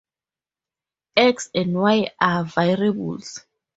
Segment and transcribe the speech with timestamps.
[1.15, 3.45] X and Y are variables.